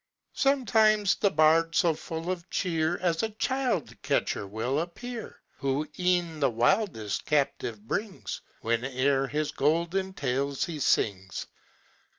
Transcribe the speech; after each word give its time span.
Sometimes 0.33 1.13
the 1.13 1.29
bard 1.29 1.75
so 1.75 1.93
full 1.93 2.31
of 2.31 2.49
cheer 2.49 2.97
As 3.03 3.21
a 3.21 3.29
child 3.29 3.95
catcher 4.01 4.47
will 4.47 4.79
appear, 4.79 5.39
Who 5.59 5.87
e'en 5.99 6.39
the 6.39 6.49
wildest 6.49 7.23
captive 7.25 7.87
brings, 7.87 8.41
Whene'er 8.63 9.27
his 9.27 9.51
golden 9.51 10.13
tales 10.13 10.65
he 10.65 10.79
sings. 10.79 11.45